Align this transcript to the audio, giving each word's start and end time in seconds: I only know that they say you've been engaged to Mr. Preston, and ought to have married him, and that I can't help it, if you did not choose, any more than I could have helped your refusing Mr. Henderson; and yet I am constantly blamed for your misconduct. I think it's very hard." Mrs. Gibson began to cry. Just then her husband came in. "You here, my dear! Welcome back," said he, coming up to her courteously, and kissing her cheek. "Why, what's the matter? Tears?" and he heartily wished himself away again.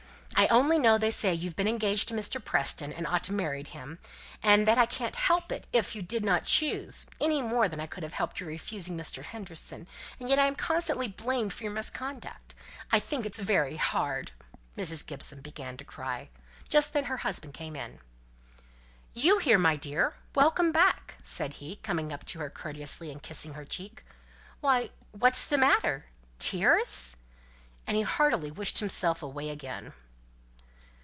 I 0.37 0.47
only 0.47 0.79
know 0.79 0.93
that 0.93 1.01
they 1.01 1.11
say 1.11 1.35
you've 1.35 1.55
been 1.55 1.67
engaged 1.67 2.07
to 2.07 2.15
Mr. 2.15 2.43
Preston, 2.43 2.91
and 2.91 3.05
ought 3.05 3.23
to 3.25 3.31
have 3.31 3.37
married 3.37 3.67
him, 3.69 3.99
and 4.41 4.67
that 4.67 4.77
I 4.79 4.87
can't 4.87 5.15
help 5.15 5.51
it, 5.51 5.67
if 5.71 5.93
you 5.95 6.01
did 6.01 6.25
not 6.25 6.45
choose, 6.45 7.05
any 7.21 7.43
more 7.43 7.67
than 7.69 7.79
I 7.79 7.85
could 7.85 8.01
have 8.01 8.13
helped 8.13 8.39
your 8.39 8.49
refusing 8.49 8.97
Mr. 8.97 9.21
Henderson; 9.21 9.87
and 10.19 10.29
yet 10.31 10.39
I 10.39 10.47
am 10.47 10.55
constantly 10.55 11.07
blamed 11.07 11.53
for 11.53 11.61
your 11.63 11.71
misconduct. 11.71 12.55
I 12.91 12.99
think 12.99 13.23
it's 13.23 13.37
very 13.37 13.75
hard." 13.77 14.31
Mrs. 14.75 15.05
Gibson 15.05 15.41
began 15.41 15.77
to 15.77 15.85
cry. 15.85 16.29
Just 16.67 16.91
then 16.91 17.03
her 17.03 17.17
husband 17.17 17.53
came 17.53 17.75
in. 17.75 17.99
"You 19.13 19.37
here, 19.37 19.59
my 19.59 19.75
dear! 19.75 20.15
Welcome 20.33 20.71
back," 20.71 21.19
said 21.21 21.53
he, 21.55 21.75
coming 21.77 22.11
up 22.11 22.25
to 22.25 22.39
her 22.39 22.49
courteously, 22.49 23.11
and 23.11 23.21
kissing 23.21 23.53
her 23.53 23.63
cheek. 23.63 24.03
"Why, 24.59 24.89
what's 25.11 25.45
the 25.45 25.59
matter? 25.59 26.07
Tears?" 26.39 27.15
and 27.85 27.95
he 27.95 28.01
heartily 28.03 28.49
wished 28.49 28.79
himself 28.79 29.21
away 29.21 29.49
again. 29.49 29.93